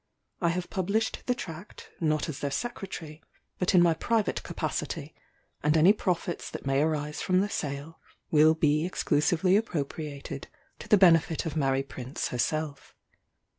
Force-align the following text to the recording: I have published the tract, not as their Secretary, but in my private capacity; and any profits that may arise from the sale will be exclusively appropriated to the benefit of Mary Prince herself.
I 0.41 0.49
have 0.49 0.71
published 0.71 1.21
the 1.27 1.35
tract, 1.35 1.91
not 1.99 2.27
as 2.27 2.39
their 2.39 2.49
Secretary, 2.49 3.21
but 3.59 3.75
in 3.75 3.83
my 3.83 3.93
private 3.93 4.41
capacity; 4.41 5.13
and 5.61 5.77
any 5.77 5.93
profits 5.93 6.49
that 6.49 6.65
may 6.65 6.81
arise 6.81 7.21
from 7.21 7.39
the 7.39 7.49
sale 7.49 7.99
will 8.31 8.55
be 8.55 8.83
exclusively 8.83 9.55
appropriated 9.55 10.47
to 10.79 10.87
the 10.87 10.97
benefit 10.97 11.45
of 11.45 11.55
Mary 11.55 11.83
Prince 11.83 12.29
herself. 12.29 12.95